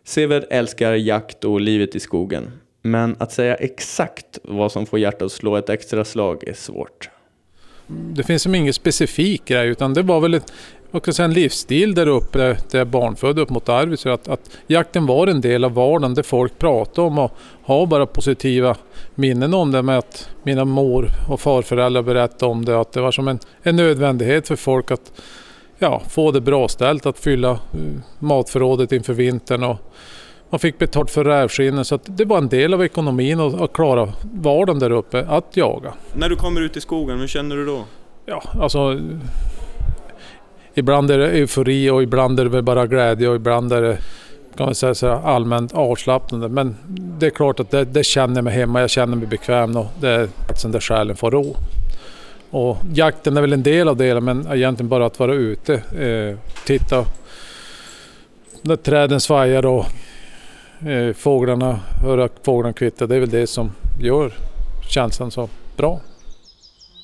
Seved 0.05 0.45
älskar 0.51 0.95
jakt 0.95 1.45
och 1.45 1.61
livet 1.61 1.95
i 1.95 2.01
skogen, 2.01 2.51
men 2.83 3.17
att 3.19 3.33
säga 3.33 3.55
exakt 3.55 4.39
vad 4.43 4.73
som 4.73 4.87
får 4.87 4.99
hjärtat 4.99 5.23
att 5.23 5.33
slå 5.33 5.57
ett 5.57 5.69
extra 5.69 6.05
slag 6.05 6.49
är 6.49 6.55
svårt. 6.55 7.11
Det 7.87 8.23
finns 8.23 8.43
som 8.43 8.55
inget 8.55 8.75
specifikt 8.75 9.45
grej 9.45 9.69
utan 9.69 9.95
det 9.95 10.03
var 10.03 10.21
väl 10.21 10.35
ett, 10.35 10.53
och 10.91 11.05
kan 11.05 11.15
säga 11.15 11.25
en 11.25 11.35
livsstil 11.35 11.95
där 11.95 12.07
uppe 12.07 12.39
där 12.39 12.59
jag 12.71 12.81
är 12.81 12.85
barnfödd 12.85 13.39
upp 13.39 13.51
mot 13.51 13.69
Arvidsjaur. 13.69 14.15
Att, 14.15 14.29
att 14.29 14.51
jakten 14.67 15.07
var 15.07 15.27
en 15.27 15.41
del 15.41 15.65
av 15.65 15.75
vardagen 15.75 16.15
där 16.15 16.23
folk 16.23 16.59
pratade 16.59 17.07
om 17.07 17.19
och 17.19 17.33
har 17.63 17.87
bara 17.87 18.07
positiva 18.07 18.77
minnen 19.15 19.55
om 19.55 19.73
det 19.73 19.83
med 19.83 19.99
att 19.99 20.29
mina 20.43 20.65
mor 20.65 21.11
och 21.29 21.41
farföräldrar 21.41 22.03
berättade 22.03 22.53
om 22.53 22.65
det. 22.65 22.81
Att 22.81 22.93
det 22.93 23.01
var 23.01 23.13
som 23.13 23.29
en, 23.29 23.39
en 23.63 23.77
nödvändighet 23.77 24.49
för 24.49 24.57
folk 24.57 24.91
att 24.91 25.13
ja, 25.79 26.03
få 26.09 26.31
det 26.31 26.41
bra 26.41 26.69
ställt, 26.69 27.07
att 27.07 27.19
fylla 27.19 27.51
uh, 27.51 27.59
matförrådet 28.19 28.93
inför 28.93 29.13
vintern. 29.13 29.63
Och 29.63 29.77
man 30.51 30.59
fick 30.59 30.79
betalt 30.79 31.11
för 31.11 31.25
rävskinnen 31.25 31.85
så 31.85 31.99
det 32.05 32.25
var 32.25 32.39
en 32.39 32.49
del 32.49 32.75
av 32.75 32.85
ekonomin 32.85 33.41
och 33.41 33.65
att 33.65 33.73
klara 33.73 34.13
vardagen 34.23 34.79
där 34.79 34.91
uppe, 34.91 35.27
att 35.29 35.57
jaga. 35.57 35.93
När 36.15 36.29
du 36.29 36.37
kommer 36.37 36.61
ut 36.61 36.77
i 36.77 36.81
skogen, 36.81 37.21
hur 37.21 37.27
känner 37.27 37.57
du 37.57 37.67
då? 37.67 37.85
Ja, 38.27 38.43
alltså 38.61 39.01
ibland 40.79 41.11
är 41.11 41.19
det 41.19 41.31
eufori 41.31 41.91
och 41.91 42.03
ibland 42.03 42.41
är 42.41 42.45
det 42.45 42.63
bara 42.63 42.87
glädje 42.87 43.29
och 43.29 43.37
ibland 43.37 43.73
är 43.73 43.83
det 43.83 43.99
kan 44.57 44.67
man 44.67 44.75
säga 44.75 44.95
så 44.95 45.09
allmänt 45.09 45.75
avslappnande. 45.75 46.49
Men 46.49 46.77
det 47.19 47.27
är 47.27 47.31
klart 47.31 47.61
att 47.61 47.71
det, 47.71 47.85
det 47.85 48.05
känner 48.05 48.37
jag 48.37 48.45
mig 48.45 48.55
hemma, 48.55 48.81
jag 48.81 48.91
känner 48.91 49.17
mig 49.17 49.27
bekväm 49.27 49.77
och 49.77 49.87
det 50.01 50.09
är 50.09 50.29
platsen 50.47 50.73
där 50.73 50.81
själen 50.81 51.17
får 51.17 51.31
ro. 51.31 51.57
Och 52.51 52.77
jakten 52.95 53.37
är 53.37 53.41
väl 53.41 53.53
en 53.53 53.63
del 53.63 53.89
av 53.89 53.97
det 53.97 54.21
men 54.21 54.47
egentligen 54.53 54.89
bara 54.89 55.07
att 55.07 55.19
vara 55.19 55.35
ute, 55.35 55.75
eh, 55.75 56.39
titta 56.67 57.05
när 58.63 58.77
träden 58.77 59.21
svajar 59.21 59.67
och 59.67 59.87
eh, 60.89 61.15
fåglarna, 61.15 61.81
höra 62.03 62.29
fåglarna 62.43 62.73
kvitta. 62.73 63.07
Det 63.07 63.17
är 63.17 63.21
väl 63.21 63.31
det 63.31 63.47
som 63.47 63.73
gör 64.01 64.33
känslan 64.89 65.31
så 65.31 65.49
bra. 65.77 66.01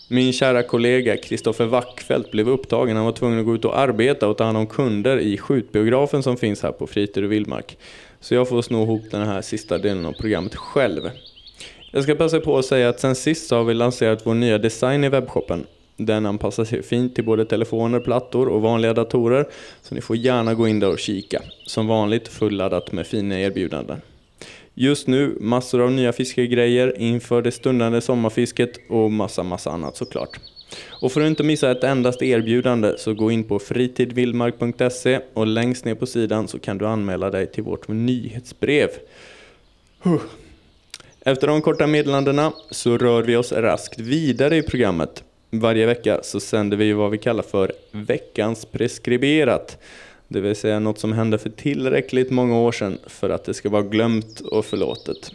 Min 0.09 0.33
kära 0.33 0.63
kollega 0.63 1.17
Kristoffer 1.17 1.65
Wackfeldt 1.65 2.31
blev 2.31 2.49
upptagen. 2.49 2.97
Han 2.97 3.05
var 3.05 3.13
tvungen 3.13 3.39
att 3.39 3.45
gå 3.45 3.55
ut 3.55 3.65
och 3.65 3.79
arbeta 3.79 4.29
och 4.29 4.39
ta 4.39 4.45
hand 4.45 4.59
om 4.59 4.67
kunder 4.67 5.19
i 5.19 5.39
skjutbiografen 5.39 6.23
som 6.23 6.37
finns 6.37 6.63
här 6.63 6.73
på 6.73 6.87
Fritid 6.87 7.25
och 7.25 7.33
Vildmark. 7.33 7.79
Så 8.21 8.35
jag 8.35 8.49
får 8.49 8.63
sno 8.63 8.83
ihop 8.83 9.03
den 9.11 9.27
här 9.27 9.43
sista 9.43 9.79
delen 9.79 10.07
av 10.07 10.13
programmet 10.13 10.55
själv. 10.55 11.11
Jag 11.91 12.03
ska 12.03 12.15
passa 12.15 12.41
på 12.41 12.59
att 12.59 12.65
säga 12.65 12.89
att 12.89 13.01
sen 13.01 13.15
sist 13.15 13.47
så 13.49 13.57
har 13.57 13.65
vi 13.65 13.75
lanserat 13.75 14.27
vår 14.27 14.35
nya 14.35 14.59
design 14.59 15.05
i 15.05 15.09
webbshoppen. 15.09 15.67
Den 15.97 16.27
anpassar 16.27 16.65
sig 16.65 16.83
fint 16.83 17.15
till 17.15 17.25
både 17.25 17.45
telefoner, 17.45 18.01
plattor 18.01 18.49
och 18.49 18.63
vanliga 18.63 18.95
datorer. 18.95 19.47
Så 19.83 19.95
ni 19.95 20.01
får 20.01 20.17
gärna 20.17 20.55
gå 20.55 20.69
in 20.69 20.81
där 20.81 20.91
och 20.91 20.99
kika. 20.99 21.43
Som 21.67 21.87
vanligt 21.87 22.29
fulladdat 22.29 22.93
med 22.93 23.07
fina 23.07 23.41
erbjudanden. 23.41 24.01
Just 24.75 25.07
nu 25.07 25.37
massor 25.41 25.81
av 25.81 25.93
nya 25.93 26.13
fiskegrejer 26.13 26.99
inför 26.99 27.43
det 27.43 27.53
stundande 27.53 28.01
sommarfisket 28.01 28.71
och 28.89 29.13
massa, 29.13 29.43
massa 29.43 29.71
annat 29.71 29.97
såklart. 29.97 30.41
Och 30.89 31.13
för 31.13 31.21
att 31.21 31.27
inte 31.27 31.43
missa 31.43 31.71
ett 31.71 31.85
endast 31.85 32.23
erbjudande 32.23 32.99
så 32.99 33.15
gå 33.15 33.31
in 33.31 33.45
på 33.45 33.59
fritidvildmark.se 33.59 35.21
och 35.35 35.47
längst 35.47 35.85
ner 35.85 35.95
på 35.95 36.07
sidan 36.07 36.49
så 36.49 36.59
kan 36.59 36.79
du 36.79 36.87
anmäla 36.87 37.31
dig 37.31 37.47
till 37.47 37.63
vårt 37.63 37.89
nyhetsbrev. 37.89 38.89
Efter 41.21 41.47
de 41.47 41.63
korta 41.63 41.87
meddelandena 41.87 42.53
så 42.71 42.99
rör 42.99 43.23
vi 43.23 43.37
oss 43.37 43.53
raskt 43.53 44.01
vidare 44.01 44.57
i 44.57 44.63
programmet. 44.63 45.25
Varje 45.51 45.87
vecka 45.87 46.21
så 46.23 46.41
sänder 46.41 46.77
vi 46.77 46.93
vad 46.93 47.11
vi 47.11 47.19
kallar 47.19 47.43
för 47.43 47.73
veckans 47.91 48.65
preskriberat. 48.65 49.79
Det 50.35 50.41
vill 50.41 50.57
säga 50.57 50.79
något 50.79 50.99
som 50.99 51.13
hände 51.13 51.39
för 51.39 51.51
tillräckligt 51.51 52.31
många 52.31 52.59
år 52.59 52.73
sedan 52.73 52.99
för 53.07 53.31
att 53.31 53.45
det 53.45 53.55
ska 53.55 53.69
vara 53.69 53.83
glömt 53.83 54.41
och 54.41 54.65
förlåtet. 54.65 55.33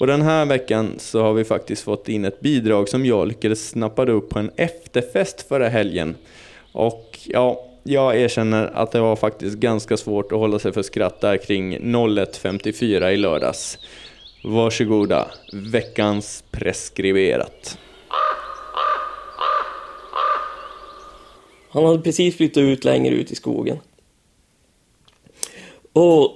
Och 0.00 0.06
den 0.06 0.22
här 0.22 0.46
veckan 0.46 0.94
så 0.98 1.22
har 1.22 1.32
vi 1.32 1.44
faktiskt 1.44 1.82
fått 1.82 2.08
in 2.08 2.24
ett 2.24 2.40
bidrag 2.40 2.88
som 2.88 3.06
jag 3.06 3.28
lyckades 3.28 3.68
snappa 3.68 4.04
upp 4.04 4.28
på 4.30 4.38
en 4.38 4.50
efterfest 4.56 5.48
förra 5.48 5.68
helgen. 5.68 6.16
Och 6.72 7.18
ja, 7.24 7.66
jag 7.82 8.16
erkänner 8.16 8.70
att 8.74 8.92
det 8.92 9.00
var 9.00 9.16
faktiskt 9.16 9.56
ganska 9.56 9.96
svårt 9.96 10.32
att 10.32 10.38
hålla 10.38 10.58
sig 10.58 10.72
för 10.72 10.82
skratt 10.82 11.20
där 11.20 11.36
kring 11.36 11.78
01.54 11.78 13.10
i 13.10 13.16
lördags. 13.16 13.78
Varsågoda, 14.44 15.30
veckans 15.52 16.44
preskriberat. 16.50 17.78
Han 21.70 21.84
hade 21.84 22.02
precis 22.02 22.36
flyttat 22.36 22.60
ut 22.60 22.84
längre 22.84 23.14
ut 23.14 23.32
i 23.32 23.34
skogen. 23.34 23.78
Och 25.92 26.32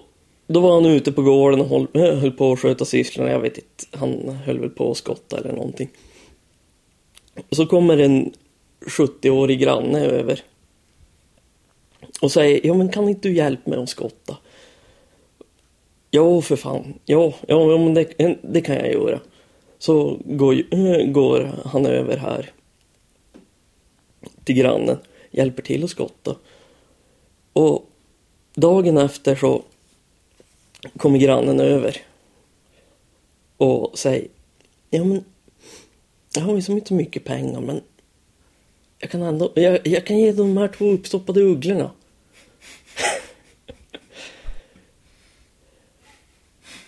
då 0.46 0.60
var 0.60 0.74
han 0.74 0.86
ute 0.86 1.12
på 1.12 1.22
gården 1.22 1.60
och 1.60 1.68
höll, 1.68 1.86
höll 2.20 2.32
på 2.32 2.52
att 2.52 2.60
sköta 2.60 2.84
sysslorna. 2.84 3.30
Jag 3.30 3.40
vet 3.40 3.58
inte, 3.58 3.98
han 3.98 4.28
höll 4.28 4.58
väl 4.58 4.70
på 4.70 4.90
att 4.90 4.96
skotta 4.96 5.38
eller 5.38 5.52
någonting. 5.52 5.88
Och 7.50 7.56
så 7.56 7.66
kommer 7.66 7.98
en 7.98 8.32
70-årig 8.80 9.60
granne 9.60 10.00
över. 10.00 10.40
Och 12.22 12.32
säger, 12.32 12.66
ja 12.66 12.74
men 12.74 12.88
kan 12.88 13.08
inte 13.08 13.28
du 13.28 13.34
hjälpa 13.34 13.70
mig 13.70 13.78
att 13.78 13.88
skotta? 13.88 14.36
Ja, 16.10 16.40
för 16.40 16.56
fan. 16.56 16.94
Ja, 17.04 17.32
ja 17.48 17.78
men 17.78 17.94
det, 17.94 18.36
det 18.42 18.60
kan 18.60 18.76
jag 18.76 18.92
göra. 18.92 19.20
Så 19.78 20.18
går, 20.24 20.54
går 21.12 21.50
han 21.64 21.86
över 21.86 22.16
här 22.16 22.50
till 24.44 24.54
grannen, 24.54 24.98
hjälper 25.30 25.62
till 25.62 25.84
att 25.84 25.90
skotta. 25.90 26.36
Och 27.52 27.90
dagen 28.54 28.98
efter 28.98 29.36
så 29.36 29.62
kommer 30.96 31.18
grannen 31.18 31.60
över 31.60 31.96
och 33.56 33.98
säger 33.98 34.28
Ja 34.90 35.04
men 35.04 35.24
jag 36.34 36.42
har 36.42 36.54
ju 36.54 36.62
så 36.62 36.72
inte 36.72 36.94
mycket 36.94 37.24
pengar 37.24 37.60
men 37.60 37.82
jag 38.98 39.10
kan 39.10 39.22
ändå, 39.22 39.52
jag, 39.54 39.86
jag 39.86 40.06
kan 40.06 40.18
ge 40.18 40.32
de 40.32 40.56
här 40.56 40.68
två 40.68 40.90
uppstoppade 40.90 41.40
ugglorna. 41.40 41.90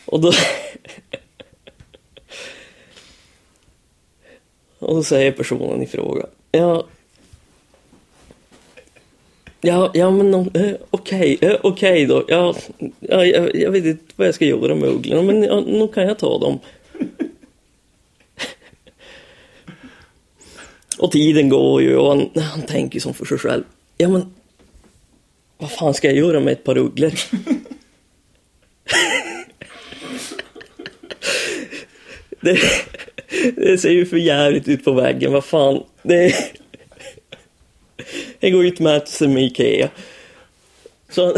och 0.04 0.20
då 0.20 0.28
och 4.78 4.94
då 4.94 5.02
säger 5.02 5.32
personen 5.32 5.82
i 5.82 5.86
fråga 5.86 6.26
Ja, 6.52 6.86
Ja, 9.66 9.90
ja 9.94 10.10
men 10.10 10.34
eh, 10.34 10.42
okej, 10.90 11.34
okay, 11.34 11.34
okej 11.40 11.58
okay 11.62 12.06
då. 12.06 12.24
Ja, 12.28 12.54
jag, 13.00 13.54
jag 13.54 13.70
vet 13.70 13.84
inte 13.84 14.04
vad 14.16 14.26
jag 14.26 14.34
ska 14.34 14.44
göra 14.44 14.74
med 14.74 14.88
ugglorna 14.88 15.22
men 15.22 15.42
ja, 15.42 15.60
nog 15.60 15.94
kan 15.94 16.06
jag 16.06 16.18
ta 16.18 16.38
dem. 16.38 16.58
Och 20.98 21.12
tiden 21.12 21.48
går 21.48 21.82
ju 21.82 21.96
och 21.96 22.08
han, 22.08 22.30
han 22.34 22.62
tänker 22.62 23.00
som 23.00 23.14
för 23.14 23.24
sig 23.24 23.38
själv. 23.38 23.64
Ja 23.96 24.08
men, 24.08 24.34
vad 25.58 25.70
fan 25.70 25.94
ska 25.94 26.08
jag 26.08 26.16
göra 26.16 26.40
med 26.40 26.52
ett 26.52 26.64
par 26.64 26.78
ugglor? 26.78 27.12
det, 32.40 32.58
det 33.56 33.78
ser 33.78 33.90
ju 33.90 34.06
för 34.06 34.16
jävligt 34.16 34.68
ut 34.68 34.84
på 34.84 34.92
väggen, 34.92 35.32
vad 35.32 35.44
fan. 35.44 35.82
Det 36.02 36.34
det 38.40 38.50
går 38.50 38.66
ut 38.66 38.80
med 38.80 39.08
sig 39.08 39.28
med 39.28 39.42
Ikea. 39.42 39.88
Så 41.10 41.36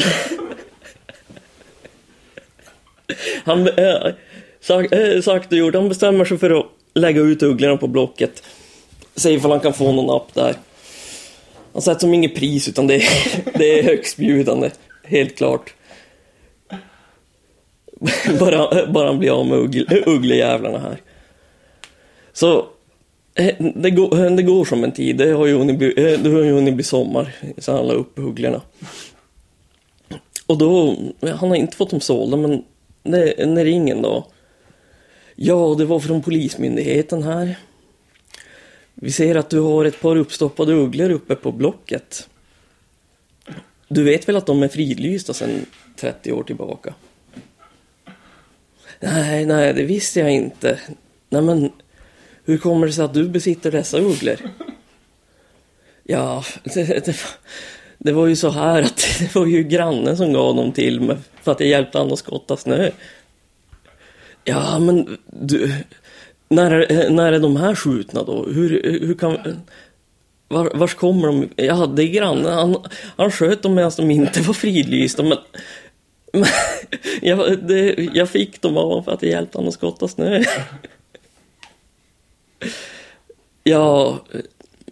han, 3.44 3.68
äh, 3.68 4.12
sak, 4.60 4.92
eh, 4.92 5.00
äh, 5.00 5.20
sagt 5.20 5.52
och 5.52 5.58
gjort, 5.58 5.74
han 5.74 5.88
bestämmer 5.88 6.24
sig 6.24 6.38
för 6.38 6.60
att 6.60 6.66
lägga 6.94 7.20
ut 7.20 7.42
ugglorna 7.42 7.76
på 7.76 7.86
Blocket. 7.86 8.42
Se 9.14 9.30
ifall 9.30 9.50
han 9.50 9.60
kan 9.60 9.74
få 9.74 9.92
någon 9.92 10.16
app 10.16 10.34
där. 10.34 10.54
Han 11.72 11.82
sätter 11.82 12.00
som 12.00 12.14
inget 12.14 12.34
pris 12.34 12.68
utan 12.68 12.86
det 12.86 12.94
är, 12.94 13.08
det 13.58 13.78
är 13.78 13.82
högstbjudande, 13.82 14.70
helt 15.04 15.36
klart. 15.36 15.74
bara, 18.40 18.86
bara 18.86 19.06
han 19.06 19.18
blir 19.18 19.40
av 19.40 19.46
med 19.46 19.84
ugglejävlarna 20.06 20.78
här. 20.78 20.96
Så 22.32 22.66
Eh, 23.38 23.54
det 23.74 23.90
går, 23.90 24.24
eh, 24.24 24.30
det 24.30 24.42
går 24.42 24.64
som 24.64 24.84
en 24.84 24.92
tid, 24.92 25.16
det 25.16 25.32
har 25.32 25.46
ju 25.46 25.54
hunnit 25.58 25.78
bli, 25.78 25.88
eh, 25.96 26.20
det 26.20 26.30
har 26.30 26.42
ju 26.42 26.52
hunnit 26.52 26.74
bli 26.74 26.84
sommar, 26.84 27.36
så 27.58 27.72
han 27.72 27.86
la 27.86 27.94
upp 27.94 28.18
ugglorna. 28.18 28.62
Och 30.46 30.58
då, 30.58 30.96
han 31.20 31.48
har 31.48 31.56
inte 31.56 31.76
fått 31.76 31.90
dem 31.90 32.00
sålda 32.00 32.36
men 32.36 32.64
när, 33.02 33.46
när 33.46 33.64
ringen 33.64 34.02
då? 34.02 34.26
Ja, 35.36 35.74
det 35.78 35.84
var 35.84 36.00
från 36.00 36.22
Polismyndigheten 36.22 37.22
här. 37.22 37.58
Vi 38.94 39.12
ser 39.12 39.34
att 39.34 39.50
du 39.50 39.60
har 39.60 39.84
ett 39.84 40.00
par 40.00 40.16
uppstoppade 40.16 40.72
ugglor 40.72 41.10
uppe 41.10 41.34
på 41.34 41.52
Blocket. 41.52 42.28
Du 43.88 44.04
vet 44.04 44.28
väl 44.28 44.36
att 44.36 44.46
de 44.46 44.62
är 44.62 44.68
fridlysta 44.68 45.34
sedan 45.34 45.66
30 45.96 46.32
år 46.32 46.42
tillbaka? 46.42 46.94
Nej, 49.00 49.46
nej, 49.46 49.74
det 49.74 49.84
visste 49.84 50.20
jag 50.20 50.30
inte. 50.30 50.80
Nej, 51.30 51.42
men 51.42 51.70
hur 52.48 52.58
kommer 52.58 52.86
det 52.86 52.92
sig 52.92 53.04
att 53.04 53.14
du 53.14 53.28
besitter 53.28 53.70
dessa 53.70 53.98
ugglor? 53.98 54.36
Ja, 56.04 56.44
det, 56.64 57.04
det, 57.04 57.16
det 57.98 58.12
var 58.12 58.26
ju 58.26 58.36
så 58.36 58.50
här 58.50 58.82
att 58.82 59.06
det 59.18 59.34
var 59.34 59.46
ju 59.46 59.62
grannen 59.62 60.16
som 60.16 60.32
gav 60.32 60.56
dem 60.56 60.72
till 60.72 61.00
mig 61.00 61.16
för 61.42 61.52
att 61.52 61.60
jag 61.60 61.68
hjälpte 61.68 61.98
honom 61.98 62.12
att 62.12 62.18
skotta 62.18 62.56
snö. 62.56 62.90
Ja, 64.44 64.78
men 64.78 65.18
du, 65.26 65.72
när, 66.48 67.10
när 67.10 67.32
är 67.32 67.38
de 67.38 67.56
här 67.56 67.74
skjutna 67.74 68.22
då? 68.22 68.44
Hur, 68.44 68.98
hur 69.06 69.14
kan... 69.14 69.38
Var, 70.48 70.70
vars 70.74 70.94
kommer 70.94 71.26
de? 71.26 71.48
Ja, 71.56 71.86
det 71.86 72.02
är 72.02 72.08
grannen. 72.08 72.52
Han, 72.52 72.76
han 73.16 73.30
sköt 73.30 73.62
dem 73.62 73.74
medan 73.74 73.92
de 73.96 74.10
inte 74.10 74.40
var 74.40 74.54
fridlysta, 74.54 75.22
men... 75.22 75.38
men 76.32 76.48
jag, 77.22 77.58
det, 77.68 78.08
jag 78.14 78.28
fick 78.28 78.60
dem 78.60 78.76
av 78.76 79.02
för 79.02 79.12
att 79.12 79.22
jag 79.22 79.30
hjälpte 79.30 79.58
honom 79.58 79.68
att 79.68 79.74
skotta 79.74 80.08
snö 80.08 80.44
ja, 83.68 84.18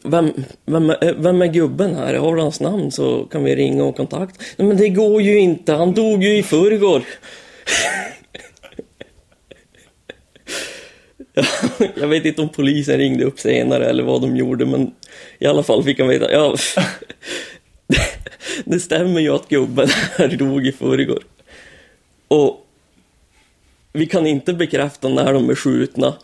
vem, 0.02 0.33
vem, 0.64 0.90
eh, 0.90 1.14
vem 1.16 1.42
är 1.42 1.47
gubben 1.47 1.95
här? 1.95 2.14
Har 2.14 2.37
du 2.37 2.42
hans 2.42 2.61
namn 2.61 2.90
så 2.90 3.25
kan 3.25 3.45
vi 3.45 3.56
ringa 3.56 3.85
och 3.85 3.97
kontakta. 3.97 4.45
Nej, 4.56 4.68
men 4.68 4.76
det 4.76 4.88
går 4.88 5.23
ju 5.23 5.38
inte, 5.38 5.73
han 5.73 5.95
dog 5.95 6.25
ju 6.25 6.38
i 6.38 6.42
förrgår. 6.42 7.02
jag 12.00 12.09
vet 12.09 12.25
inte 12.25 12.42
om 12.42 12.49
polisen 12.49 12.99
ringde 12.99 13.25
upp 13.25 13.40
senare 13.40 13.87
eller 13.87 14.02
vad 14.02 14.21
de 14.21 14.37
gjorde, 14.37 14.66
men 14.66 14.95
i 15.38 15.47
alla 15.47 15.62
fall 15.62 15.85
fick 15.85 15.99
han 15.99 16.09
veta, 16.09 16.33
ja, 16.33 16.56
det 18.64 18.80
stämmer 18.80 19.21
ju 19.21 19.35
att 19.35 19.49
gubben 19.49 19.88
här 20.16 20.28
dog 20.28 20.66
i 20.66 20.73
förrgår. 20.73 21.23
Och 22.28 22.67
vi 23.93 24.06
kan 24.06 24.26
inte 24.26 24.52
bekräfta 24.52 25.08
när 25.08 25.32
de 25.32 25.50
är 25.50 25.54
skjutna. 25.54 26.15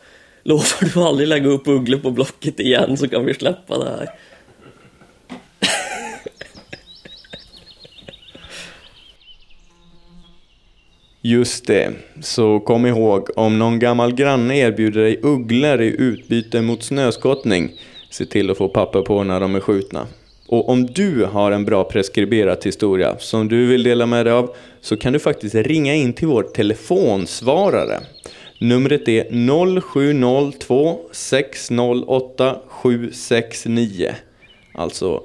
Lovar 0.42 0.94
du 0.94 1.00
aldrig 1.00 1.28
lägga 1.28 1.48
upp 1.48 1.68
ugglor 1.68 1.98
på 1.98 2.10
Blocket 2.10 2.60
igen 2.60 2.96
så 2.96 3.08
kan 3.08 3.24
vi 3.24 3.34
släppa 3.34 3.78
det 3.78 3.90
här. 3.90 4.08
Just 11.24 11.66
det, 11.66 11.92
så 12.20 12.60
kom 12.60 12.86
ihåg, 12.86 13.28
om 13.36 13.58
någon 13.58 13.78
gammal 13.78 14.14
granne 14.14 14.58
erbjuder 14.58 15.02
dig 15.02 15.20
ugglor 15.22 15.80
i 15.80 15.96
utbyte 15.98 16.62
mot 16.62 16.82
snöskottning, 16.82 17.72
se 18.10 18.26
till 18.26 18.50
att 18.50 18.58
få 18.58 18.68
papper 18.68 19.02
på 19.02 19.24
när 19.24 19.40
de 19.40 19.54
är 19.54 19.60
skjutna. 19.60 20.06
Och 20.48 20.68
om 20.68 20.86
du 20.86 21.24
har 21.24 21.52
en 21.52 21.64
bra 21.64 21.84
preskriberat 21.84 22.66
historia 22.66 23.18
som 23.18 23.48
du 23.48 23.66
vill 23.66 23.82
dela 23.82 24.06
med 24.06 24.26
dig 24.26 24.32
av 24.32 24.54
så 24.80 24.96
kan 24.96 25.12
du 25.12 25.18
faktiskt 25.18 25.54
ringa 25.54 25.94
in 25.94 26.12
till 26.12 26.28
vår 26.28 26.42
telefonsvarare. 26.42 28.00
Numret 28.58 29.08
är 29.08 29.24
0702 29.80 31.00
608 31.12 32.56
769. 32.68 34.14
Alltså 34.74 35.22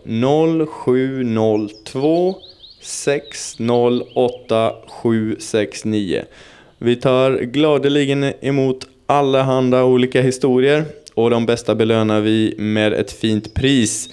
0702 0.83 2.35
608 2.81 4.73
769. 4.87 6.23
Vi 6.77 6.95
tar 6.95 7.31
gladeligen 7.39 8.23
emot 8.41 8.87
allehanda 9.05 9.83
olika 9.83 10.21
historier 10.21 10.85
och 11.13 11.29
de 11.29 11.45
bästa 11.45 11.75
belönar 11.75 12.21
vi 12.21 12.55
med 12.57 12.93
ett 12.93 13.11
fint 13.11 13.53
pris. 13.53 14.09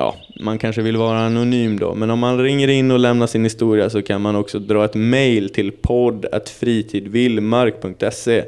Ja, 0.00 0.16
man 0.40 0.58
kanske 0.58 0.82
vill 0.82 0.96
vara 0.96 1.18
anonym 1.18 1.78
då, 1.78 1.94
men 1.94 2.10
om 2.10 2.18
man 2.18 2.42
ringer 2.42 2.68
in 2.68 2.90
och 2.90 2.98
lämnar 2.98 3.26
sin 3.26 3.44
historia 3.44 3.90
så 3.90 4.02
kan 4.02 4.20
man 4.20 4.36
också 4.36 4.58
dra 4.58 4.84
ett 4.84 4.94
mail 4.94 5.50
till 5.50 5.72
podd.fritidvillmark.se 5.72 8.44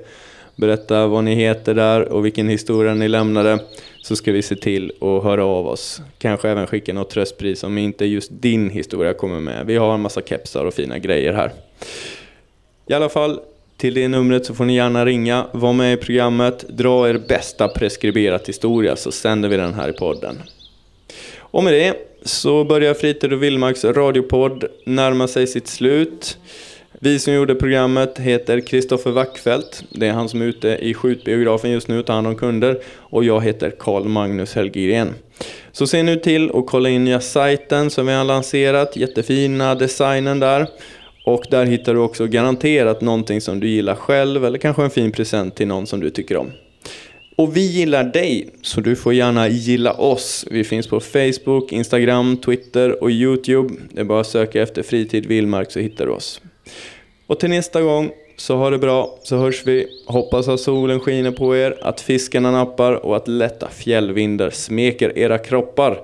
Berätta 0.57 1.07
vad 1.07 1.25
ni 1.25 1.35
heter 1.35 1.75
där 1.75 2.13
och 2.13 2.25
vilken 2.25 2.49
historia 2.49 2.95
ni 2.95 3.09
lämnade 3.09 3.59
så 4.03 4.17
ska 4.17 4.33
vi 4.33 4.43
se 4.43 4.57
till 4.57 4.93
att 5.01 5.25
höra 5.25 5.45
av 5.45 5.67
oss. 5.67 6.03
Kanske 6.19 6.49
även 6.49 6.67
skicka 6.67 6.93
något 6.93 7.11
tröstpris 7.11 7.65
om 7.65 7.79
inte 7.79 8.05
just 8.05 8.31
din 8.33 8.71
historia 8.71 9.15
kommer 9.15 9.41
med. 9.41 9.67
Vi 9.67 9.77
har 9.77 9.95
en 9.95 10.01
massa 10.01 10.21
kepsar 10.21 10.65
och 10.65 10.75
fina 10.75 10.99
grejer 10.99 11.33
här. 11.33 11.53
I 12.87 12.95
alla 12.95 13.09
fall, 13.09 13.41
till 13.77 13.95
det 13.95 14.09
numret 14.09 14.47
så 14.47 14.55
får 14.55 14.65
ni 14.65 14.77
gärna 14.77 15.07
ringa, 15.07 15.47
var 15.53 15.73
med 15.73 15.93
i 15.93 15.97
programmet, 15.97 16.65
dra 16.69 17.09
er 17.09 17.21
bästa 17.29 17.69
preskriberat 17.69 18.49
historia 18.49 18.97
så 18.97 19.13
sänder 19.13 19.49
vi 19.49 19.57
den 19.57 19.75
här 19.75 19.89
i 19.89 19.93
podden. 19.93 20.37
Och 21.51 21.65
med 21.65 21.73
det 21.73 21.97
så 22.23 22.65
börjar 22.65 22.95
Fritid 22.95 23.33
och 23.33 23.43
Villmarks 23.43 23.85
radiopodd 23.85 24.65
närma 24.85 25.29
sig 25.29 25.47
sitt 25.47 25.69
slut. 25.69 26.39
Vi 27.03 27.19
som 27.19 27.35
gjorde 27.35 27.55
programmet 27.55 28.19
heter 28.19 28.61
Kristoffer 28.61 29.11
Wackfeldt. 29.11 29.85
Det 29.91 30.07
är 30.07 30.13
han 30.13 30.29
som 30.29 30.43
är 30.43 30.47
ute 30.47 30.69
i 30.69 30.95
skjutbiografen 30.95 31.71
just 31.71 31.89
nu 31.89 31.99
och 31.99 32.07
tar 32.07 32.15
hand 32.15 32.27
om 32.27 32.37
kunder. 32.37 32.81
Och 32.97 33.25
jag 33.25 33.41
heter 33.41 33.71
Karl 33.79 34.05
Magnus 34.05 34.55
Helgren. 34.55 35.15
Så 35.73 35.87
se 35.87 36.03
nu 36.03 36.17
till 36.17 36.51
att 36.55 36.67
kolla 36.67 36.89
in 36.89 37.05
nya 37.05 37.21
sajten 37.21 37.91
som 37.91 38.07
vi 38.07 38.13
har 38.13 38.25
lanserat. 38.25 38.97
Jättefina 38.97 39.75
designen 39.75 40.41
där. 40.41 40.67
Och 41.25 41.45
där 41.51 41.67
hittar 41.67 41.95
du 41.95 42.01
också 42.01 42.27
garanterat 42.27 43.01
någonting 43.01 43.41
som 43.41 43.61
du 43.61 43.69
gillar 43.69 43.95
själv 43.95 44.45
eller 44.45 44.59
kanske 44.59 44.83
en 44.83 44.91
fin 44.91 45.13
present 45.13 45.57
till 45.57 45.69
någon 45.69 45.87
som 45.87 46.01
du 46.01 46.11
tycker 46.11 46.37
om. 46.37 46.51
Och 47.41 47.57
vi 47.57 47.61
gillar 47.61 48.05
dig, 48.05 48.49
så 48.63 48.81
du 48.81 48.97
får 48.97 49.15
gärna 49.15 49.49
gilla 49.49 49.93
oss. 49.93 50.47
Vi 50.51 50.65
finns 50.65 50.87
på 50.87 51.01
Facebook, 51.01 51.73
Instagram, 51.73 52.37
Twitter 52.37 53.03
och 53.03 53.11
Youtube. 53.11 53.75
Det 53.91 54.01
är 54.01 54.05
bara 54.05 54.21
att 54.21 54.27
söka 54.27 54.63
efter 54.63 54.83
Fritid 54.83 55.27
Villmark 55.27 55.71
så 55.71 55.81
hittar 55.81 56.07
du 56.07 56.13
oss. 56.13 56.41
Och 57.27 57.41
till 57.41 57.51
nästa 57.51 57.83
gång, 57.83 58.11
så 58.37 58.57
ha 58.57 58.71
det 58.71 58.79
bra, 58.79 59.19
så 59.23 59.37
hörs 59.37 59.63
vi. 59.67 59.87
Hoppas 60.07 60.49
att 60.49 60.61
solen 60.61 61.01
skiner 61.01 61.31
på 61.31 61.57
er, 61.57 61.77
att 61.83 62.01
fiskarna 62.01 62.51
nappar 62.51 62.93
och 62.93 63.17
att 63.17 63.29
lätta 63.29 63.69
fjällvindar 63.69 64.51
smeker 64.51 65.19
era 65.19 65.39
kroppar. 65.39 66.03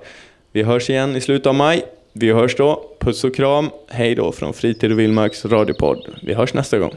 Vi 0.51 0.63
hörs 0.63 0.89
igen 0.89 1.15
i 1.15 1.21
slutet 1.21 1.47
av 1.47 1.55
maj. 1.55 1.85
Vi 2.13 2.31
hörs 2.31 2.55
då. 2.55 2.83
Puss 2.99 3.23
och 3.23 3.35
kram. 3.35 3.69
Hej 3.87 4.15
då 4.15 4.31
från 4.31 4.53
Fritid 4.53 4.91
och 4.91 4.99
Villmarks 4.99 5.45
radiopodd. 5.45 6.07
Vi 6.21 6.33
hörs 6.33 6.53
nästa 6.53 6.77
gång. 6.77 6.93